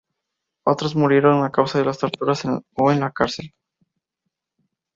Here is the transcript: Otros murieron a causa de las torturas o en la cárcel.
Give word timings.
Otros 0.63 0.95
murieron 0.95 1.43
a 1.43 1.51
causa 1.51 1.77
de 1.77 1.85
las 1.85 1.99
torturas 1.99 2.43
o 2.73 2.91
en 2.91 2.99
la 3.01 3.11
cárcel. 3.11 3.53